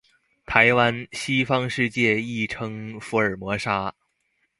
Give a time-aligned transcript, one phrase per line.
[0.47, 3.93] 台湾，西方世界亦称福尔摩沙。